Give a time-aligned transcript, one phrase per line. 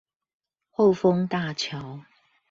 [0.71, 1.99] 後豐大橋